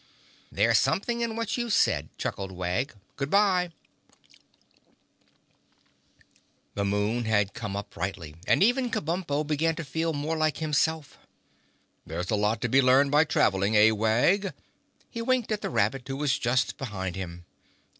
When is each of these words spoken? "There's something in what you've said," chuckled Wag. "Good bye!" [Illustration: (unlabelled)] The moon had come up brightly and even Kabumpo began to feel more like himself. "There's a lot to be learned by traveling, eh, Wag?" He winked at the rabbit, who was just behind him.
"There's 0.51 0.79
something 0.79 1.21
in 1.21 1.35
what 1.35 1.57
you've 1.57 1.73
said," 1.73 2.09
chuckled 2.17 2.51
Wag. 2.51 2.95
"Good 3.17 3.29
bye!" 3.29 3.65
[Illustration: 6.73 6.73
(unlabelled)] 6.73 6.73
The 6.73 6.85
moon 6.85 7.25
had 7.25 7.53
come 7.53 7.75
up 7.75 7.91
brightly 7.91 8.35
and 8.47 8.63
even 8.63 8.89
Kabumpo 8.89 9.43
began 9.45 9.75
to 9.75 9.83
feel 9.85 10.13
more 10.13 10.35
like 10.37 10.57
himself. 10.57 11.19
"There's 12.03 12.31
a 12.31 12.35
lot 12.35 12.61
to 12.61 12.67
be 12.67 12.81
learned 12.81 13.11
by 13.11 13.25
traveling, 13.25 13.77
eh, 13.77 13.91
Wag?" 13.91 14.53
He 15.11 15.21
winked 15.21 15.51
at 15.51 15.61
the 15.61 15.69
rabbit, 15.69 16.07
who 16.07 16.17
was 16.17 16.39
just 16.39 16.79
behind 16.79 17.15
him. 17.15 17.45